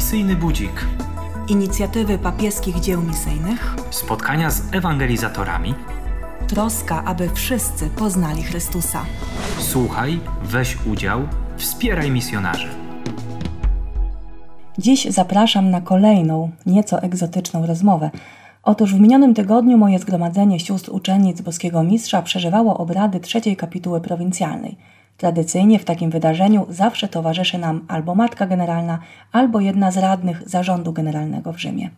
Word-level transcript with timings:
Misyjny 0.00 0.36
Budzik. 0.36 0.86
Inicjatywy 1.48 2.18
papieskich 2.18 2.80
dzieł 2.80 3.02
misyjnych. 3.02 3.76
Spotkania 3.90 4.50
z 4.50 4.74
ewangelizatorami. 4.74 5.74
Troska, 6.48 7.04
aby 7.04 7.30
wszyscy 7.34 7.90
poznali 7.90 8.42
Chrystusa. 8.42 9.04
Słuchaj, 9.58 10.20
weź 10.42 10.78
udział, 10.86 11.28
wspieraj 11.56 12.10
misjonarzy. 12.10 12.68
Dziś 14.78 15.04
zapraszam 15.04 15.70
na 15.70 15.80
kolejną, 15.80 16.50
nieco 16.66 17.02
egzotyczną 17.02 17.66
rozmowę. 17.66 18.10
Otóż 18.62 18.94
w 18.94 19.00
minionym 19.00 19.34
tygodniu 19.34 19.78
moje 19.78 19.98
zgromadzenie 19.98 20.60
sióstr 20.60 20.90
uczennic 20.90 21.40
Boskiego 21.40 21.82
Mistrza 21.82 22.22
przeżywało 22.22 22.78
obrady 22.78 23.20
trzeciej 23.20 23.56
kapituły 23.56 24.00
prowincjalnej– 24.00 24.76
Tradycyjnie 25.20 25.78
w 25.78 25.84
takim 25.84 26.10
wydarzeniu 26.10 26.66
zawsze 26.68 27.08
towarzyszy 27.08 27.58
nam 27.58 27.84
albo 27.88 28.14
matka 28.14 28.46
generalna, 28.46 28.98
albo 29.32 29.60
jedna 29.60 29.90
z 29.90 29.96
radnych 29.96 30.48
zarządu 30.48 30.92
generalnego 30.92 31.52
w 31.52 31.58
Rzymie. 31.58 31.90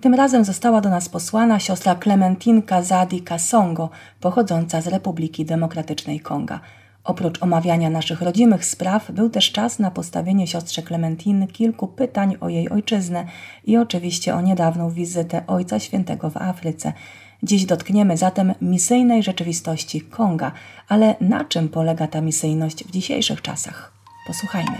Tym 0.00 0.14
razem 0.14 0.44
została 0.44 0.80
do 0.80 0.90
nas 0.90 1.08
posłana 1.08 1.58
siostra 1.58 1.94
Klementinka 1.94 2.82
Zadi 2.82 3.22
Kasongo, 3.22 3.90
pochodząca 4.20 4.80
z 4.80 4.86
Republiki 4.86 5.44
Demokratycznej 5.44 6.20
Konga. 6.20 6.60
Oprócz 7.06 7.42
omawiania 7.42 7.90
naszych 7.90 8.22
rodzimych 8.22 8.64
spraw, 8.64 9.12
był 9.12 9.30
też 9.30 9.52
czas 9.52 9.78
na 9.78 9.90
postawienie 9.90 10.46
siostrze 10.46 10.82
Klementiny 10.82 11.46
kilku 11.46 11.88
pytań 11.88 12.36
o 12.40 12.48
jej 12.48 12.68
ojczyznę 12.68 13.26
i 13.64 13.76
oczywiście 13.76 14.34
o 14.34 14.40
niedawną 14.40 14.90
wizytę 14.90 15.42
Ojca 15.46 15.78
Świętego 15.78 16.30
w 16.30 16.36
Afryce– 16.36 16.92
Dziś 17.42 17.64
dotkniemy 17.64 18.16
zatem 18.16 18.54
misyjnej 18.60 19.22
rzeczywistości 19.22 20.00
Konga, 20.00 20.52
ale 20.88 21.14
na 21.20 21.44
czym 21.44 21.68
polega 21.68 22.06
ta 22.06 22.20
misyjność 22.20 22.84
w 22.84 22.90
dzisiejszych 22.90 23.42
czasach? 23.42 23.92
Posłuchajmy. 24.26 24.78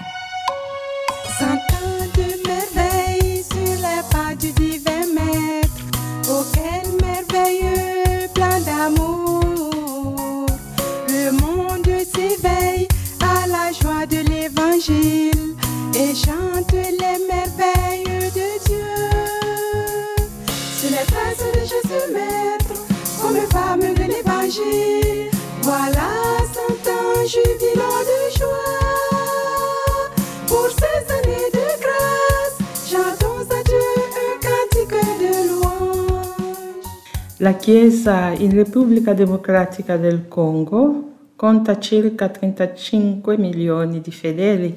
La 37.39 37.53
Chiesa 37.53 38.33
in 38.33 38.51
Repubblica 38.53 39.13
Democratica 39.13 39.99
del 39.99 40.27
Congo 40.27 41.03
conta 41.37 41.79
circa 41.79 42.31
35 42.31 43.37
milioni 43.37 44.01
di 44.01 44.11
fedeli, 44.11 44.75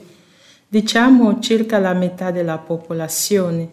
diciamo 0.68 1.40
circa 1.40 1.80
la 1.80 1.94
metà 1.94 2.32
della 2.32 2.58
popolazione. 2.58 3.68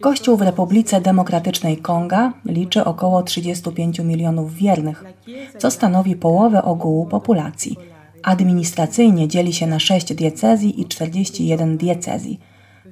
Kościół 0.00 0.36
w 0.36 0.42
Republice 0.42 1.00
Demokratycznej 1.00 1.76
Konga 1.76 2.32
liczy 2.44 2.84
około 2.84 3.22
35 3.22 3.98
milionów 3.98 4.54
wiernych, 4.54 5.04
co 5.58 5.70
stanowi 5.70 6.16
połowę 6.16 6.62
ogółu 6.62 7.06
populacji. 7.06 7.76
Administracyjnie 8.22 9.28
dzieli 9.28 9.52
się 9.52 9.66
na 9.66 9.78
6 9.78 10.14
diecezji 10.14 10.80
i 10.80 10.86
41 10.86 11.76
diecezji. 11.76 12.40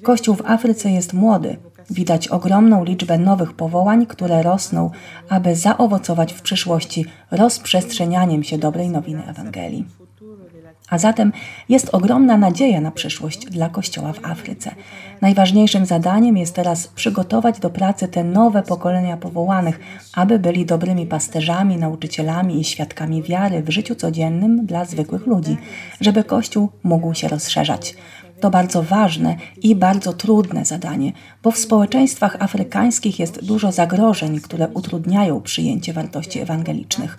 Kościół 0.02 0.34
w 0.34 0.46
Afryce 0.46 0.90
jest 0.90 1.12
młody. 1.12 1.56
Widać 1.90 2.28
ogromną 2.28 2.84
liczbę 2.84 3.18
nowych 3.18 3.52
powołań, 3.52 4.06
które 4.06 4.42
rosną, 4.42 4.90
aby 5.28 5.56
zaowocować 5.56 6.32
w 6.32 6.42
przyszłości 6.42 7.04
rozprzestrzenianiem 7.30 8.44
się 8.44 8.58
dobrej 8.58 8.88
nowiny 8.88 9.26
Ewangelii. 9.26 9.84
A 10.90 10.98
zatem 10.98 11.32
jest 11.68 11.94
ogromna 11.94 12.36
nadzieja 12.36 12.80
na 12.80 12.90
przyszłość 12.90 13.46
dla 13.46 13.68
Kościoła 13.68 14.12
w 14.12 14.24
Afryce. 14.24 14.70
Najważniejszym 15.20 15.86
zadaniem 15.86 16.36
jest 16.36 16.54
teraz 16.54 16.86
przygotować 16.86 17.58
do 17.60 17.70
pracy 17.70 18.08
te 18.08 18.24
nowe 18.24 18.62
pokolenia 18.62 19.16
powołanych, 19.16 19.80
aby 20.14 20.38
byli 20.38 20.66
dobrymi 20.66 21.06
pasterzami, 21.06 21.76
nauczycielami 21.76 22.60
i 22.60 22.64
świadkami 22.64 23.22
wiary 23.22 23.62
w 23.62 23.70
życiu 23.70 23.94
codziennym 23.94 24.66
dla 24.66 24.84
zwykłych 24.84 25.26
ludzi, 25.26 25.56
żeby 26.00 26.24
Kościół 26.24 26.68
mógł 26.82 27.14
się 27.14 27.28
rozszerzać. 27.28 27.94
To 28.40 28.50
bardzo 28.50 28.82
ważne 28.82 29.36
i 29.62 29.76
bardzo 29.76 30.12
trudne 30.12 30.64
zadanie, 30.64 31.12
bo 31.42 31.50
w 31.50 31.58
społeczeństwach 31.58 32.36
afrykańskich 32.40 33.18
jest 33.18 33.44
dużo 33.44 33.72
zagrożeń, 33.72 34.40
które 34.40 34.68
utrudniają 34.68 35.40
przyjęcie 35.40 35.92
wartości 35.92 36.40
ewangelicznych. 36.40 37.18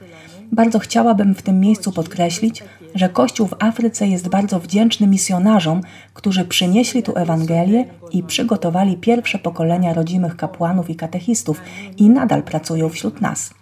Bardzo 0.52 0.80
chciałabym 0.80 1.36
w 1.36 1.42
tym 1.42 1.60
miejscu 1.60 1.92
podkreślić, 1.92 2.64
że 2.96 3.10
Kościół 3.10 3.48
w 3.48 3.56
Afryce 3.60 4.08
jest 4.08 4.30
bardzo 4.30 4.60
wdzięczny 4.60 5.08
misjonarzom, 5.08 5.82
którzy 6.14 6.46
przynieśli 6.46 7.04
tu 7.04 7.14
Ewangelię 7.16 7.86
i 8.12 8.24
przygotowali 8.24 8.98
pierwsze 8.98 9.40
pokolenia 9.40 9.94
rodzimych 9.94 10.36
kapłanów 10.36 10.90
i 10.90 10.96
katechistów 10.96 11.62
i 11.98 12.10
nadal 12.10 12.44
pracują 12.44 12.90
wśród 12.90 13.22
nas. 13.22 13.54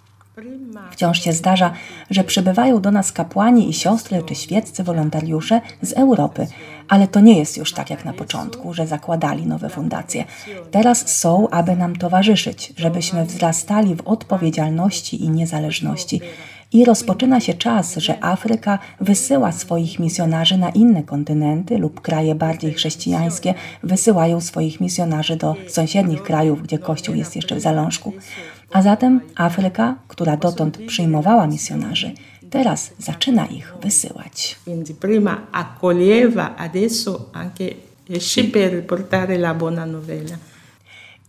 Wciąż 0.91 1.21
się 1.21 1.33
zdarza, 1.33 1.73
że 2.09 2.23
przybywają 2.23 2.81
do 2.81 2.91
nas 2.91 3.11
kapłani 3.11 3.69
i 3.69 3.73
siostry 3.73 4.23
czy 4.23 4.35
świeccy 4.35 4.83
wolontariusze 4.83 5.61
z 5.81 5.93
Europy, 5.93 6.47
ale 6.89 7.07
to 7.07 7.19
nie 7.19 7.39
jest 7.39 7.57
już 7.57 7.73
tak 7.73 7.89
jak 7.89 8.05
na 8.05 8.13
początku, 8.13 8.73
że 8.73 8.87
zakładali 8.87 9.45
nowe 9.45 9.69
fundacje. 9.69 10.25
Teraz 10.71 11.19
są, 11.19 11.49
aby 11.49 11.75
nam 11.75 11.95
towarzyszyć, 11.95 12.73
żebyśmy 12.77 13.25
wzrastali 13.25 13.95
w 13.95 14.07
odpowiedzialności 14.07 15.23
i 15.23 15.29
niezależności. 15.29 16.21
I 16.73 16.85
rozpoczyna 16.85 17.39
się 17.39 17.53
czas, 17.53 17.95
że 17.95 18.23
Afryka 18.23 18.79
wysyła 19.01 19.51
swoich 19.51 19.99
misjonarzy 19.99 20.57
na 20.57 20.69
inne 20.69 21.03
kontynenty 21.03 21.77
lub 21.77 22.01
kraje 22.01 22.35
bardziej 22.35 22.73
chrześcijańskie 22.73 23.53
wysyłają 23.83 24.41
swoich 24.41 24.81
misjonarzy 24.81 25.35
do 25.35 25.55
sąsiednich 25.67 26.23
krajów, 26.23 26.63
gdzie 26.63 26.79
Kościół 26.79 27.15
jest 27.15 27.35
jeszcze 27.35 27.55
w 27.55 27.59
zalążku. 27.59 28.13
A 28.71 28.81
zatem 28.81 29.21
Afryka, 29.35 29.95
która 30.07 30.37
dotąd 30.37 30.77
przyjmowała 30.77 31.47
misjonarzy, 31.47 32.11
teraz 32.49 32.93
zaczyna 32.99 33.45
ich 33.45 33.73
wysyłać. 33.81 34.59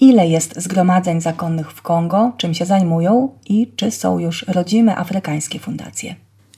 Ile 0.01 0.29
jest 0.29 0.61
zgromadzeń 0.61 1.21
zakonnych 1.21 1.71
w 1.73 1.83
Kongo, 1.83 2.33
czym 2.37 2.55
się 2.55 2.65
zajmują 2.65 3.29
i 3.49 3.73
czy 3.77 3.91
są 3.91 4.19
już 4.19 4.45
rodzime 4.49 4.97
afrykańskie 4.97 5.59
fundacje? 5.59 6.15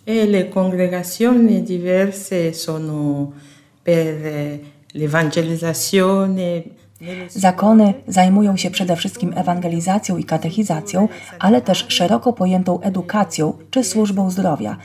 E 0.06 0.26
le 0.26 0.44
congregazioni 0.44 1.62
diverse 1.62 2.54
sono 2.54 3.32
per 3.84 4.14
l'evangelizzazione, 4.94 6.62
Zakony 7.28 7.94
zajmują 8.08 8.56
się 8.56 8.70
przede 8.70 8.96
wszystkim 8.96 9.32
ewangelizacją 9.36 10.16
i 10.16 10.24
katechizacją, 10.24 11.08
ale 11.38 11.60
też 11.60 11.86
szeroko 11.88 12.32
pojętą 12.32 12.80
edukacją 12.80 13.52
czy 13.70 13.84
służbą 13.84 14.30
zdrowia. 14.30 14.76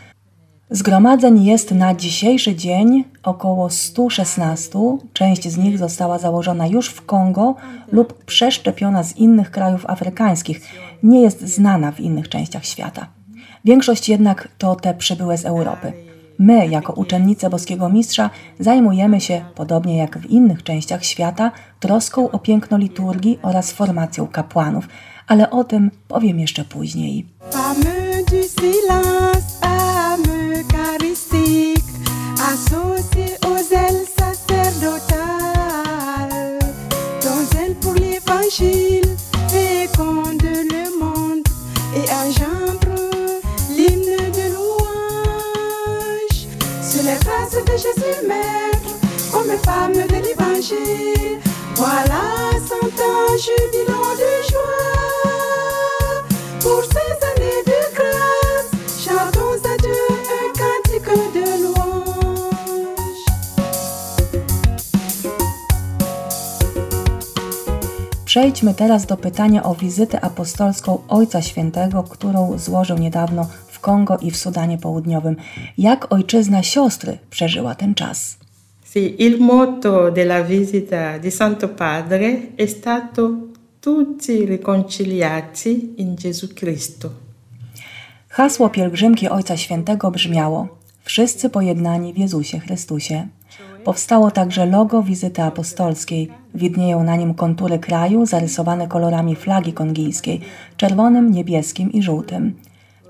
Zgromadzeń 0.69 1.46
jest 1.46 1.72
na 1.72 1.96
dzisiejszy 1.96 2.56
dzień 2.56 3.03
około 3.23 3.69
116. 3.69 4.79
Część 5.13 5.47
z 5.47 5.57
nich 5.57 5.78
została 5.78 6.19
założona 6.19 6.68
już 6.68 6.90
w 6.90 7.06
Kongo 7.06 7.56
lub 7.91 8.25
przeszczepiona 8.25 9.03
z 9.03 9.18
innych 9.18 9.52
krajów 9.52 9.85
afrykańskich. 9.85 10.62
Nie 11.03 11.22
jest 11.22 11.41
znana 11.41 11.91
w 11.91 12.00
innych 12.00 12.29
częściach 12.29 12.66
świata. 12.66 13.07
Większość 13.66 14.09
jednak 14.09 14.47
to 14.57 14.76
te 14.76 14.93
przybyłe 14.93 15.37
z 15.37 15.46
Europy. 15.46 16.12
My, 16.40 16.68
jako 16.68 16.94
uczennice 16.94 17.50
Boskiego 17.50 17.90
Mistrza, 17.90 18.30
zajmujemy 18.59 19.22
się, 19.22 19.46
podobnie 19.56 19.97
jak 19.97 20.18
w 20.18 20.26
innych 20.26 20.64
częściach 20.64 21.06
świata, 21.06 21.52
troską 21.80 22.32
o 22.32 22.40
piękno 22.40 22.78
liturgii 22.78 23.40
oraz 23.41 23.72
formacją 23.72 24.28
kapłanów, 24.28 24.88
ale 25.28 25.50
o 25.50 25.64
tym 25.64 25.91
powiem 26.08 26.40
jeszcze 26.40 26.66
później. 26.66 27.26
Przejdźmy 68.34 68.73
teraz 68.73 69.05
do 69.05 69.17
pytania 69.17 69.63
o 69.63 69.75
wizytę 69.75 70.22
apostolską 70.22 70.97
Ojca 71.07 71.41
Świętego, 71.41 72.03
którą 72.03 72.57
złożył 72.57 72.97
niedawno 72.97 73.47
w 73.67 73.79
Kongo 73.79 74.17
i 74.17 74.31
w 74.31 74.37
Sudanie 74.37 74.78
Południowym. 74.78 75.35
Jak 75.78 76.13
ojczyzna 76.13 76.63
siostry 76.63 77.17
przeżyła 77.29 77.75
ten 77.75 77.96
czas? 77.96 78.42
Sì, 78.93 79.16
il 79.23 79.41
motto 79.41 80.11
della 80.11 80.41
visita 80.41 81.17
di 81.17 81.31
Santo 81.31 81.69
Padre 81.69 82.53
è 82.55 82.67
stato 82.67 83.49
tutti 83.79 84.45
riconciliati 84.45 85.93
in 85.97 86.16
Gesù 86.16 86.53
Cristo. 86.53 87.11
Hasło 88.28 88.69
pielgrzymki 88.69 89.28
Ojca 89.29 89.57
Świętego 89.57 90.11
brzmiało: 90.11 90.67
Wszyscy 91.03 91.49
pojednani 91.49 92.13
w 92.13 92.17
Jezusie 92.17 92.59
Chrystusie. 92.59 93.28
Powstało 93.84 94.31
także 94.31 94.66
logo 94.66 95.03
wizyty 95.03 95.41
apostolskiej. 95.41 96.29
Widnieją 96.53 97.03
na 97.03 97.16
nim 97.16 97.34
kontury 97.34 97.79
kraju 97.79 98.25
zarysowane 98.25 98.87
kolorami 98.87 99.35
flagi 99.35 99.73
kongijskiej 99.73 100.41
czerwonym, 100.78 101.31
niebieskim 101.31 101.91
i 101.91 102.01
żółtym. 102.01 102.55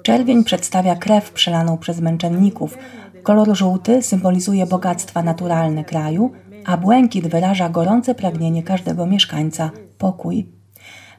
Czerwień 0.03 0.44
przedstawia 0.44 0.95
krew 0.95 1.31
przelaną 1.31 1.77
przez 1.77 2.00
męczenników. 2.00 2.77
Kolor 3.24 3.56
żółty 3.56 4.02
symbolizuje 4.02 4.66
bogactwa 4.66 5.24
naturalne 5.24 5.84
kraju, 5.84 6.31
a 6.66 6.78
błękit 6.78 7.28
wyraża 7.28 7.70
gorące 7.70 8.16
pragnienie 8.16 8.64
każdego 8.64 9.06
mieszkańca 9.06 9.72
pokój. 9.98 10.48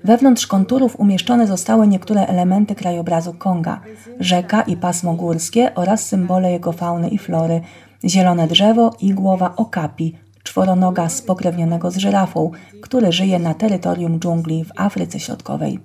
Wewnątrz 0.05 0.47
konturów 0.47 1.01
umieszczone 1.01 1.47
zostały 1.47 1.89
niektóre 1.89 2.27
elementy 2.27 2.75
krajobrazu 2.75 3.35
Konga, 3.35 3.81
rzeka 4.21 4.63
i 4.63 4.77
pasmo 4.77 5.15
górskie 5.15 5.75
oraz 5.75 6.07
symbole 6.07 6.53
jego 6.53 6.73
fauny 6.73 7.09
i 7.09 7.19
flory, 7.19 7.61
zielone 8.05 8.49
drzewo 8.49 8.91
i 9.01 9.15
głowa 9.15 9.53
okapi, 9.57 10.19
czworonoga 10.45 11.09
spokrewnionego 11.09 11.91
z 11.91 11.97
żyrafą, 11.97 12.51
który 12.83 13.13
żyje 13.13 13.39
na 13.39 13.55
terytorium 13.55 14.21
dżungli 14.21 14.65
w 14.65 14.71
Afryce 14.77 15.21
Środkowej. 15.21 15.81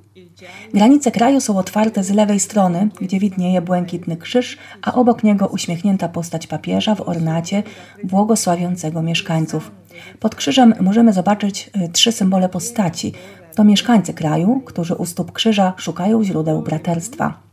Granice 0.74 1.12
kraju 1.12 1.42
są 1.42 1.58
otwarte 1.58 2.04
z 2.04 2.10
lewej 2.10 2.40
strony, 2.40 2.90
gdzie 3.02 3.20
widnieje 3.20 3.62
błękitny 3.62 4.18
krzyż, 4.18 4.58
a 4.82 4.94
obok 4.94 5.24
niego 5.24 5.48
uśmiechnięta 5.48 6.10
postać 6.10 6.48
papieża 6.48 6.96
w 6.96 7.02
ornacie 7.10 7.64
błogosławiącego 8.04 9.02
mieszkańców. 9.02 9.72
Pod 10.20 10.36
krzyżem 10.36 10.74
możemy 10.80 11.14
zobaczyć 11.14 11.70
y, 11.86 11.90
trzy 11.90 12.12
symbole 12.12 12.50
postaci. 12.50 13.14
To 13.56 13.64
mieszkańcy 13.64 14.14
kraju, 14.14 14.62
którzy 14.66 14.96
u 14.96 15.06
stóp 15.06 15.32
krzyża 15.32 15.74
szukają 15.78 16.24
źródeł 16.24 16.62
braterstwa. 16.62 17.50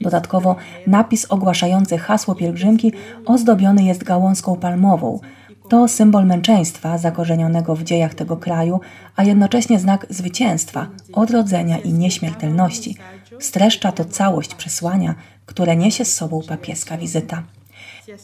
Dodatkowo 0.00 0.56
napis 0.86 1.24
ogłaszający 1.24 1.98
hasło 1.98 2.34
pielgrzymki 2.34 2.92
ozdobiony 3.26 3.84
jest 3.84 4.04
gałązką 4.04 4.56
palmową. 4.56 5.20
To 5.68 5.88
symbol 5.88 6.26
męczeństwa 6.26 6.98
zakorzenionego 6.98 7.76
w 7.76 7.82
dziejach 7.82 8.14
tego 8.14 8.36
kraju, 8.36 8.80
a 9.16 9.24
jednocześnie 9.24 9.78
znak 9.78 10.06
zwycięstwa, 10.10 10.86
odrodzenia 11.12 11.78
i 11.78 11.92
nieśmiertelności. 11.92 12.96
Streszcza 13.40 13.92
to 13.92 14.04
całość 14.04 14.54
przesłania, 14.54 15.14
które 15.46 15.76
niesie 15.76 16.04
z 16.04 16.14
sobą 16.14 16.42
papieska 16.48 16.96
wizyta. 16.96 17.42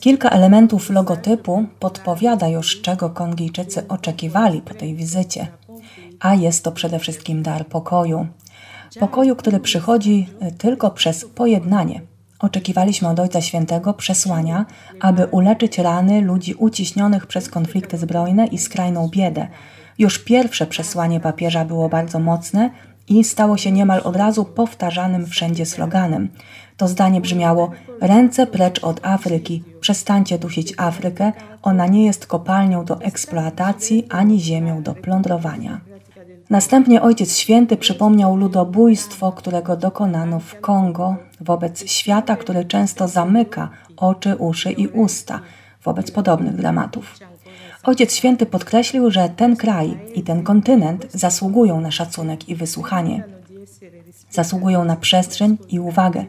Kilka 0.01 0.29
elementów 0.29 0.91
logotypu 0.91 1.65
podpowiada 1.81 2.49
już, 2.49 2.81
czego 2.81 3.11
Kongijczycy 3.11 3.89
oczekiwali 3.89 4.63
po 4.63 4.75
tej 4.75 4.95
wizycie, 4.95 5.47
a 6.21 6.35
jest 6.35 6.65
to 6.65 6.73
przede 6.73 6.99
wszystkim 6.99 7.43
dar 7.43 7.67
pokoju. 7.67 8.27
Pokoju, 9.01 9.37
który 9.37 9.61
przychodzi 9.61 10.29
tylko 10.59 10.91
przez 10.91 11.25
pojednanie. 11.25 12.01
Oczekiwaliśmy 12.45 13.09
od 13.09 13.21
Ojca 13.21 13.41
Świętego 13.41 13.95
przesłania, 13.95 14.67
aby 15.01 15.27
uleczyć 15.27 15.79
rany 15.79 16.21
ludzi 16.21 16.55
uciśnionych 16.55 17.27
przez 17.27 17.49
konflikty 17.49 17.99
zbrojne 17.99 18.47
i 18.47 18.59
skrajną 18.59 19.09
biedę. 19.09 19.47
Już 19.99 20.19
pierwsze 20.19 20.67
przesłanie 20.67 21.21
papieża 21.21 21.65
było 21.65 21.89
bardzo 21.89 22.19
mocne 22.19 22.71
i 23.09 23.25
stało 23.25 23.57
się 23.57 23.73
niemal 23.73 24.01
od 24.05 24.17
razu 24.17 24.45
powtarzanym 24.45 25.27
wszędzie 25.27 25.67
sloganem. 25.67 26.29
To 26.77 26.89
zdanie 26.89 27.21
brzmiało: 27.21 27.71
Ręce 28.01 28.47
precz 28.47 28.85
od 28.85 29.07
Afryki, 29.07 29.63
przestańcie 29.81 30.39
dusić 30.39 30.75
Afrykę, 30.77 31.33
ona 31.63 31.87
nie 31.87 32.07
jest 32.07 32.27
kopalnią 32.27 32.85
do 32.85 33.01
eksploatacji 33.01 34.07
ani 34.11 34.41
ziemią 34.41 34.83
do 34.83 34.95
plądrowania. 34.95 35.81
Następnie 36.51 37.03
Ojciec 37.03 37.37
Święty 37.37 37.77
przypomniał 37.77 38.37
ludobójstwo, 38.37 39.33
którego 39.33 39.77
dokonano 39.77 40.41
w 40.41 40.61
Kongo 40.61 41.17
wobec 41.41 41.91
świata, 41.91 42.37
który 42.37 42.65
często 42.65 43.09
zamyka 43.09 43.69
oczy, 43.97 44.37
uszy 44.37 44.73
i 44.73 44.89
usta 44.89 45.41
wobec 45.85 46.11
podobnych 46.11 46.57
dramatów. 46.57 47.19
Ojciec 47.85 48.15
Święty 48.15 48.47
podkreślił, 48.47 49.11
że 49.11 49.29
ten 49.29 49.57
kraj 49.57 49.99
i 50.15 50.23
ten 50.23 50.43
kontynent 50.43 51.07
zasługują 51.13 51.81
na 51.81 51.91
szacunek 51.91 52.49
i 52.49 52.55
wysłuchanie, 52.55 53.25
zasługują 54.31 54.85
na 54.85 54.97
przestrzeń 54.97 55.57
i 55.69 55.81
uwagę. 55.81 56.25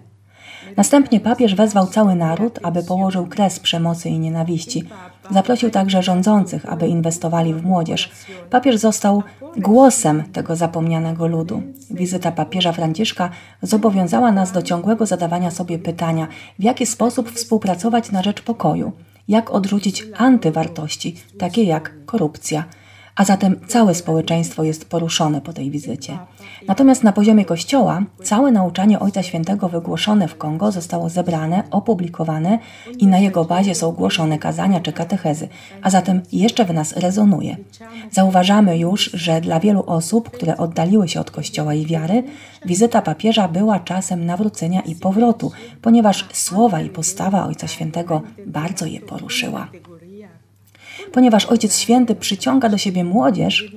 Następnie 0.77 1.19
papież 1.19 1.55
wezwał 1.55 1.87
cały 1.87 2.15
naród, 2.15 2.59
aby 2.63 2.83
położył 2.83 3.27
kres 3.27 3.59
przemocy 3.59 4.09
i 4.09 4.19
nienawiści. 4.19 4.83
Zaprosił 5.31 5.69
także 5.69 6.03
rządzących, 6.03 6.65
aby 6.73 6.87
inwestowali 6.87 7.53
w 7.53 7.63
młodzież. 7.63 8.11
Papież 8.49 8.77
został 8.77 9.23
głosem 9.57 10.23
tego 10.33 10.55
zapomnianego 10.55 11.27
ludu. 11.27 11.63
Wizyta 11.91 12.31
papieża 12.31 12.71
Franciszka 12.71 13.29
zobowiązała 13.61 14.31
nas 14.31 14.51
do 14.51 14.61
ciągłego 14.61 15.05
zadawania 15.05 15.51
sobie 15.51 15.79
pytania, 15.79 16.27
w 16.59 16.63
jaki 16.63 16.85
sposób 16.85 17.31
współpracować 17.31 18.11
na 18.11 18.23
rzecz 18.23 18.41
pokoju, 18.41 18.91
jak 19.27 19.51
odrzucić 19.51 20.07
antywartości, 20.17 21.15
takie 21.37 21.63
jak 21.63 22.05
korupcja 22.05 22.63
a 23.15 23.25
zatem 23.25 23.59
całe 23.67 23.95
społeczeństwo 23.95 24.63
jest 24.63 24.89
poruszone 24.89 25.41
po 25.41 25.53
tej 25.53 25.71
wizycie. 25.71 26.17
Natomiast 26.67 27.03
na 27.03 27.11
poziomie 27.11 27.45
Kościoła 27.45 28.03
całe 28.23 28.51
nauczanie 28.51 28.99
Ojca 28.99 29.23
Świętego 29.23 29.69
wygłoszone 29.69 30.27
w 30.27 30.37
Kongo 30.37 30.71
zostało 30.71 31.09
zebrane, 31.09 31.63
opublikowane 31.71 32.59
i 32.97 33.07
na 33.07 33.19
jego 33.19 33.45
bazie 33.45 33.75
są 33.75 33.91
głoszone 33.91 34.39
kazania 34.39 34.79
czy 34.79 34.93
katechezy, 34.93 35.47
a 35.81 35.89
zatem 35.89 36.21
jeszcze 36.31 36.65
w 36.65 36.73
nas 36.73 36.97
rezonuje. 36.97 37.57
Zauważamy 38.11 38.77
już, 38.77 39.11
że 39.13 39.41
dla 39.41 39.59
wielu 39.59 39.83
osób, 39.85 40.29
które 40.29 40.57
oddaliły 40.57 41.07
się 41.07 41.19
od 41.19 41.31
Kościoła 41.31 41.73
i 41.73 41.85
wiary, 41.85 42.23
wizyta 42.65 43.01
papieża 43.01 43.47
była 43.47 43.79
czasem 43.79 44.25
nawrócenia 44.25 44.81
i 44.81 44.95
powrotu, 44.95 45.51
ponieważ 45.81 46.25
słowa 46.33 46.81
i 46.81 46.89
postawa 46.89 47.47
Ojca 47.47 47.67
Świętego 47.67 48.21
bardzo 48.47 48.85
je 48.85 49.01
poruszyła. 49.01 49.67
Ponieważ 51.11 51.45
Ojciec 51.45 51.77
Święty 51.77 52.15
przyciąga 52.15 52.69
do 52.69 52.77
siebie 52.77 53.03
młodzież, 53.03 53.75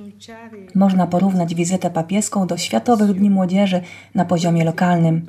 można 0.75 1.07
porównać 1.07 1.55
wizytę 1.55 1.89
papieską 1.89 2.47
do 2.47 2.57
Światowych 2.57 3.13
Dni 3.13 3.29
Młodzieży 3.29 3.81
na 4.15 4.25
poziomie 4.25 4.65
lokalnym. 4.65 5.25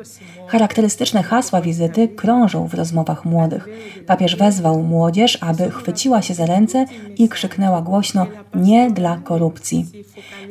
Charakterystyczne 0.47 1.23
hasła 1.23 1.61
wizyty 1.61 2.09
krążą 2.09 2.69
w 2.69 2.75
rozmowach 2.75 3.25
młodych. 3.25 3.69
Papież 4.07 4.37
wezwał 4.37 4.83
młodzież, 4.83 5.39
aby 5.41 5.71
chwyciła 5.71 6.23
się 6.23 6.35
za 6.35 6.47
ręce 6.47 6.85
i 7.19 7.29
krzyknęła 7.29 7.83
głośno 7.83 8.27
nie 8.55 8.91
dla 8.91 9.17
korupcji. 9.17 9.87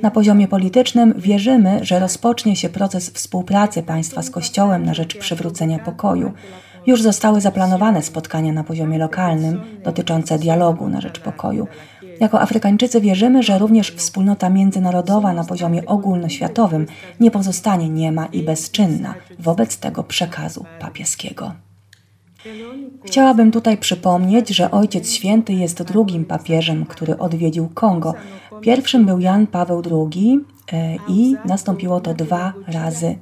Na 0.01 0.11
poziomie 0.11 0.47
politycznym 0.47 1.13
wierzymy, 1.17 1.79
że 1.81 1.99
rozpocznie 1.99 2.55
się 2.55 2.69
proces 2.69 3.09
współpracy 3.09 3.83
państwa 3.83 4.21
z 4.21 4.29
Kościołem 4.29 4.85
na 4.85 4.93
rzecz 4.93 5.17
przywrócenia 5.17 5.79
pokoju. 5.79 6.31
Już 6.87 7.01
zostały 7.01 7.41
zaplanowane 7.41 8.03
spotkania 8.03 8.53
na 8.53 8.63
poziomie 8.63 8.97
lokalnym 8.97 9.61
dotyczące 9.83 10.39
dialogu 10.39 10.89
na 10.89 11.01
rzecz 11.01 11.19
pokoju. 11.19 11.67
Jako 12.19 12.41
Afrykańczycy 12.41 13.01
wierzymy, 13.01 13.43
że 13.43 13.57
również 13.57 13.91
wspólnota 13.91 14.49
międzynarodowa 14.49 15.33
na 15.33 15.43
poziomie 15.43 15.85
ogólnoświatowym 15.85 16.85
nie 17.19 17.31
pozostanie 17.31 17.89
niema 17.89 18.25
i 18.25 18.43
bezczynna 18.43 19.15
wobec 19.39 19.77
tego 19.77 20.03
przekazu 20.03 20.65
papieskiego. 20.79 21.51
Chciałabym 23.05 23.51
tutaj 23.51 23.77
przypomnieć, 23.77 24.49
że 24.49 24.71
Ojciec 24.71 25.11
Święty 25.11 25.53
jest 25.53 25.83
drugim 25.83 26.25
papieżem, 26.25 26.85
który 26.85 27.17
odwiedził 27.17 27.69
Kongo. 27.73 28.13
Pierwszym 28.61 29.05
był 29.05 29.19
Jan 29.19 29.47
Paweł 29.47 29.83
II 29.91 30.39
e, 30.73 30.95
i 31.07 31.35
nastąpiło 31.45 32.01
to 32.01 32.13
dwa 32.13 32.53
razy. 32.67 33.15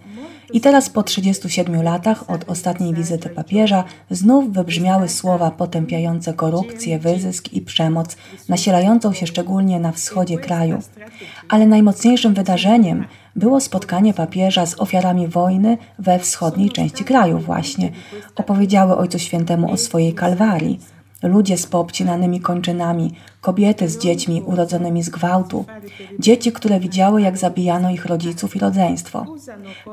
I 0.53 0.61
teraz 0.61 0.89
po 0.89 1.03
37 1.03 1.83
latach 1.83 2.29
od 2.29 2.49
ostatniej 2.49 2.93
wizyty 2.93 3.29
papieża 3.29 3.83
znów 4.11 4.53
wybrzmiały 4.53 5.09
słowa 5.09 5.51
potępiające 5.51 6.33
korupcję, 6.33 6.99
wyzysk 6.99 7.53
i 7.53 7.61
przemoc, 7.61 8.17
nasilającą 8.49 9.13
się 9.13 9.27
szczególnie 9.27 9.79
na 9.79 9.91
wschodzie 9.91 10.37
kraju. 10.37 10.79
Ale 11.49 11.67
najmocniejszym 11.67 12.33
wydarzeniem 12.33 13.05
było 13.35 13.61
spotkanie 13.61 14.13
papieża 14.13 14.65
z 14.65 14.79
ofiarami 14.79 15.27
wojny 15.27 15.77
we 15.99 16.19
wschodniej 16.19 16.69
części 16.69 17.03
kraju 17.03 17.39
właśnie. 17.39 17.91
Opowiedziały 18.35 18.97
Ojcu 18.97 19.19
Świętemu 19.19 19.71
o 19.71 19.77
swojej 19.77 20.13
kalwarii 20.13 20.79
ludzie 21.23 21.57
z 21.57 21.67
poobcinanymi 21.67 22.41
kończynami, 22.41 23.13
kobiety 23.41 23.89
z 23.89 23.97
dziećmi 23.97 24.41
urodzonymi 24.41 25.03
z 25.03 25.09
gwałtu, 25.09 25.65
dzieci, 26.19 26.51
które 26.51 26.79
widziały, 26.79 27.21
jak 27.21 27.37
zabijano 27.37 27.91
ich 27.91 28.05
rodziców 28.05 28.55
i 28.55 28.59
rodzeństwo. 28.59 29.25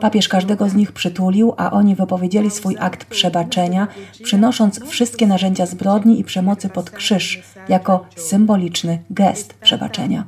Papież 0.01 0.29
każdego 0.29 0.69
z 0.69 0.75
nich 0.75 0.93
przytulił, 0.93 1.55
a 1.57 1.71
oni 1.71 1.95
wypowiedzieli 1.95 2.51
swój 2.51 2.77
akt 2.79 3.05
przebaczenia, 3.05 3.89
przynosząc 4.23 4.85
wszystkie 4.85 5.27
narzędzia 5.27 5.67
zbrodni 5.67 6.21
i 6.21 6.25
przemocy 6.25 6.69
pod 6.69 6.91
krzyż 6.91 7.43
jako 7.69 8.05
symboliczny 8.17 8.99
gest 9.11 9.55
przebaczenia. 9.55 10.25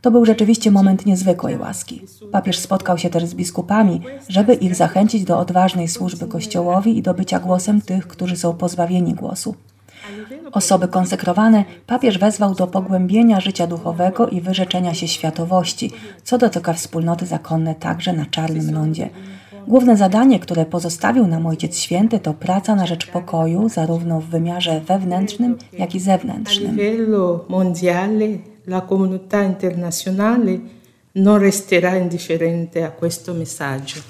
To 0.00 0.10
był 0.10 0.24
rzeczywiście 0.24 0.70
moment 0.70 1.06
niezwykłej 1.06 1.58
łaski. 1.58 2.02
Papież 2.32 2.58
spotkał 2.58 2.98
się 2.98 3.10
też 3.10 3.24
z 3.24 3.34
biskupami, 3.34 4.00
żeby 4.28 4.54
ich 4.54 4.74
zachęcić 4.74 5.24
do 5.24 5.38
odważnej 5.38 5.88
służby 5.88 6.26
Kościołowi 6.26 6.98
i 6.98 7.02
do 7.02 7.14
bycia 7.14 7.40
głosem 7.40 7.80
tych, 7.80 8.08
którzy 8.08 8.36
są 8.36 8.54
pozbawieni 8.54 9.14
głosu. 9.14 9.54
Osoby 10.52 10.88
konsekrowane 10.88 11.64
papież 11.86 12.18
wezwał 12.18 12.54
do 12.54 12.66
pogłębienia 12.66 13.40
życia 13.40 13.66
duchowego 13.66 14.28
i 14.28 14.40
wyrzeczenia 14.40 14.94
się 14.94 15.08
światowości, 15.08 15.90
co 16.24 16.38
dotyka 16.38 16.72
wspólnoty 16.72 17.26
zakonne 17.26 17.74
także 17.74 18.12
na 18.12 18.26
Czarnym 18.26 18.74
Lądzie. 18.74 19.10
Główne 19.68 19.96
zadanie, 19.96 20.40
które 20.40 20.66
pozostawił 20.66 21.26
nam 21.26 21.46
Ojciec 21.46 21.78
Święty, 21.78 22.18
to 22.18 22.34
praca 22.34 22.74
na 22.74 22.86
rzecz 22.86 23.06
pokoju, 23.06 23.68
zarówno 23.68 24.20
w 24.20 24.24
wymiarze 24.24 24.80
wewnętrznym, 24.80 25.58
jak 25.72 25.94
i 25.94 26.00
zewnętrznym. 26.00 26.76
Non 31.14 31.40
resterà 31.40 31.96
indifferente 31.96 32.84
a 32.84 32.90
questo 32.90 33.34
messaggio. 33.34 34.00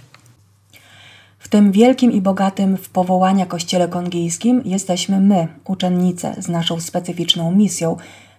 Tym 1.51 1.73
wielkim 1.73 2.13
i 2.13 2.21
bogatym 2.21 2.77
w 2.77 2.89
powołania 2.89 3.47
kościele 3.47 3.89
kongijskim 3.89 4.63
jesteśmy 4.65 5.21
my, 5.21 5.49
uczennice, 5.65 6.35
z 6.39 6.49
naszą 6.49 6.81
specyficzną 6.81 7.53
misją. 7.53 7.97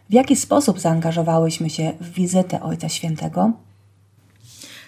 W 0.10 0.14
jaki 0.14 0.36
sposób 0.36 0.80
zaangażowałyśmy 0.80 1.70
się 1.70 1.92
w 2.02 2.14
wizytę 2.14 2.62
Ojca 2.62 2.90
Świętego? 2.90 3.52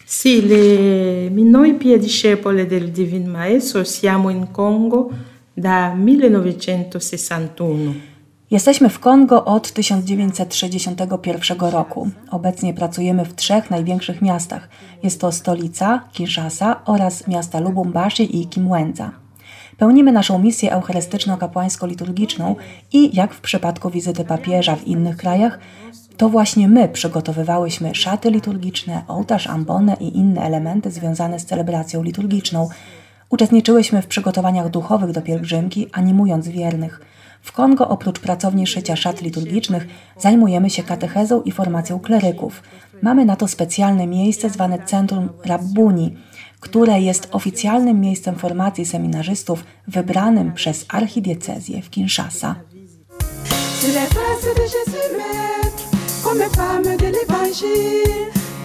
Sì, 0.05 0.41
le, 0.41 1.29
noi 1.29 1.73
piediscepole 1.73 2.65
del 2.65 2.91
Divin 2.91 3.29
Maestro 3.29 3.83
siamo 3.83 4.29
in 4.29 4.47
Congo 4.47 5.09
da 5.57 5.95
1961. 6.05 8.12
Jesteśmy 8.51 8.89
w 8.89 8.99
Kongo 8.99 9.45
od 9.45 9.71
1961 9.71 11.59
roku. 11.59 12.09
Obecnie 12.31 12.73
pracujemy 12.73 13.25
w 13.25 13.35
trzech 13.35 13.71
największych 13.71 14.21
miastach. 14.21 14.69
Jest 15.03 15.21
to 15.21 15.31
stolica 15.31 16.03
Kinshasa 16.11 16.81
oraz 16.85 17.27
miasta 17.27 17.59
Lubumbashi 17.59 18.41
i 18.41 18.47
Kimwenza. 18.47 19.11
Pełnimy 19.77 20.11
naszą 20.11 20.39
misję 20.39 20.71
eucharystyczno-kapłańsko-liturgiczną 20.71 22.55
i, 22.93 23.15
jak 23.15 23.33
w 23.33 23.41
przypadku 23.41 23.89
wizyty 23.89 24.25
papieża 24.25 24.75
w 24.75 24.87
innych 24.87 25.17
krajach, 25.17 25.59
to 26.17 26.29
właśnie 26.29 26.67
my 26.67 26.89
przygotowywałyśmy 26.89 27.95
szaty 27.95 28.31
liturgiczne, 28.31 29.03
ołtarz, 29.07 29.47
ambonę 29.47 29.97
i 29.99 30.17
inne 30.17 30.41
elementy 30.41 30.91
związane 30.91 31.39
z 31.39 31.45
celebracją 31.45 32.03
liturgiczną. 32.03 32.69
Uczestniczyłyśmy 33.29 34.01
w 34.01 34.07
przygotowaniach 34.07 34.69
duchowych 34.69 35.11
do 35.11 35.21
pielgrzymki, 35.21 35.87
animując 35.91 36.47
wiernych. 36.47 37.12
W 37.43 37.51
Kongo 37.51 37.89
oprócz 37.89 38.19
pracowni 38.19 38.67
szycia 38.67 38.95
szat 38.95 39.21
liturgicznych 39.21 39.87
zajmujemy 40.17 40.69
się 40.69 40.83
katechezą 40.83 41.41
i 41.41 41.51
formacją 41.51 41.99
kleryków. 41.99 42.63
Mamy 43.01 43.25
na 43.25 43.35
to 43.35 43.47
specjalne 43.47 44.07
miejsce 44.07 44.49
zwane 44.49 44.85
Centrum 44.85 45.29
Rabbuni, 45.45 46.17
które 46.59 47.01
jest 47.01 47.27
oficjalnym 47.31 48.01
miejscem 48.01 48.35
formacji 48.35 48.85
seminarzystów 48.85 49.63
wybranym 49.87 50.53
przez 50.53 50.85
archidiecezję 50.89 51.81
w 51.81 51.89
Kinshasa. 51.89 52.55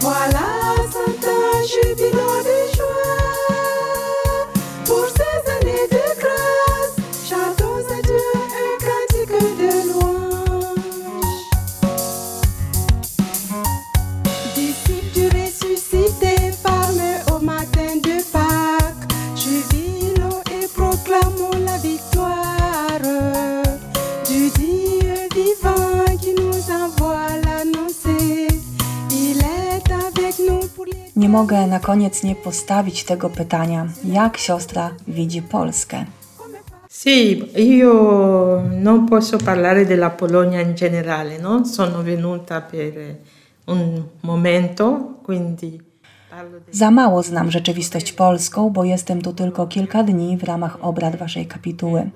Voilà 0.01 0.59
cent 0.93 1.25
ans 1.29 1.65
jubilant 1.73 2.45
de 2.45 2.58
Nie 31.17 31.29
mogę 31.29 31.67
na 31.67 31.81
koniec 31.81 32.23
nie 32.23 32.35
postawić 32.35 33.05
tego 33.05 33.31
pytania, 33.31 33.87
jak 34.05 34.37
siostra 34.37 34.91
widzi 35.09 35.43
Polskę. 35.43 36.05
Sì, 36.89 37.43
io 37.57 38.63
non 38.71 39.07
posso 39.07 39.39
parlare 39.39 39.87
della 39.87 40.11
Polonia 40.11 40.61
in 40.61 40.75
generale, 40.75 41.39
no? 41.39 41.65
Sono 41.65 42.03
venuta 42.03 42.61
per 42.61 43.17
un 43.67 44.03
momento, 44.23 45.21
quindi. 45.23 45.81
Za 46.71 46.91
mało 46.91 47.23
znam 47.23 47.51
rzeczywistość 47.51 48.13
polską, 48.13 48.71
bo 48.71 48.85
jestem 48.85 49.23
tu 49.23 49.33
tylko 49.33 49.67
kilka 49.67 50.03
dni 50.03 50.37
w 50.37 50.45
ramach 50.45 50.79
obrad 50.81 51.17
waszej 51.17 51.47
kapituły. 51.47 52.11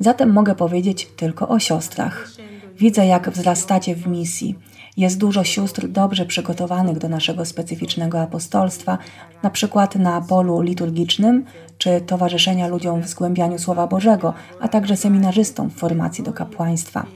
Zatem 0.00 0.32
mogę 0.32 0.54
powiedzieć 0.54 1.08
tylko 1.16 1.48
o 1.48 1.58
siostrach. 1.58 2.28
Widzę, 2.76 3.06
jak 3.06 3.30
wzrastacie 3.30 3.94
w 3.94 4.06
misji. 4.06 4.58
Jest 5.00 5.18
dużo 5.18 5.44
sióstr 5.44 5.88
dobrze 5.88 6.26
przygotowanych 6.26 6.98
do 6.98 7.08
naszego 7.08 7.44
specyficznego 7.44 8.20
apostolstwa, 8.20 8.98
na 9.42 9.50
przykład 9.50 9.96
na 9.96 10.20
polu 10.20 10.60
liturgicznym 10.60 11.44
czy 11.78 12.00
towarzyszenia 12.00 12.66
ludziom 12.66 13.02
w 13.02 13.08
zgłębianiu 13.08 13.58
Słowa 13.58 13.86
Bożego, 13.86 14.34
a 14.60 14.68
także 14.68 14.96
seminarzystom 14.96 15.70
w 15.70 15.74
formacji 15.74 16.24
do 16.24 16.32
kapłaństwa. 16.32 17.06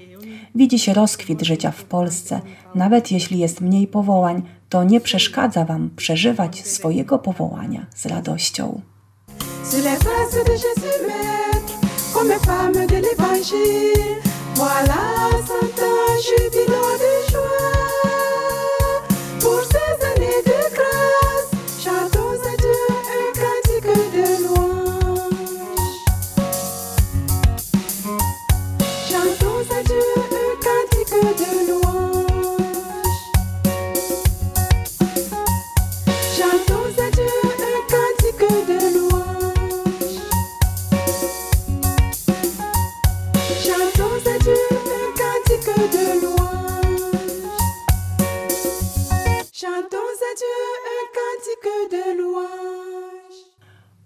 Widzi 0.54 0.78
się 0.78 0.94
rozkwit 0.94 1.42
życia 1.42 1.70
w 1.70 1.84
Polsce. 1.84 2.40
Nawet 2.74 3.12
jeśli 3.12 3.38
jest 3.38 3.60
mniej 3.60 3.86
powołań, 3.86 4.42
to 4.68 4.84
nie 4.84 5.00
przeszkadza 5.00 5.64
Wam 5.64 5.90
przeżywać 5.96 6.66
swojego 6.66 7.18
powołania 7.18 7.86
z 7.94 8.06
radością. 8.06 8.80
Traces 16.14 17.00
de 17.00 17.13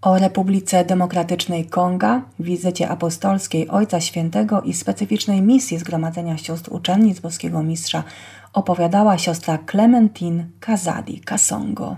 O 0.03 0.19
Republice 0.19 0.85
Demokratycznej 0.85 1.67
Konga, 1.67 2.23
wizycie 2.39 2.89
apostolskiej 2.89 3.69
Ojca 3.69 4.01
Świętego 4.01 4.63
i 4.63 4.75
specyficznej 4.75 5.43
misji 5.43 5.79
Zgromadzenia 5.79 6.39
Sióstr 6.39 6.73
Uczennic 6.73 7.21
Boskiego 7.21 7.63
Mistrza 7.63 8.05
opowiadała 8.53 9.19
siostra 9.19 9.59
Clementine 9.71 10.45
Kazadi 10.61 11.21
Kasongo. 11.21 11.97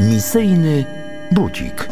Misyjny 0.00 0.84
budzik. 1.32 1.91